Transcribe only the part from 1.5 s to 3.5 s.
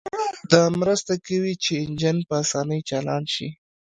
چې انجن په اسانۍ چالان شي